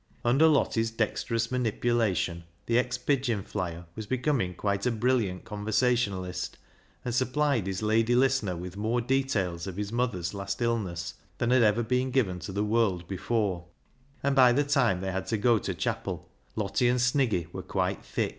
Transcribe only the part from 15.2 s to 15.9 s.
to go to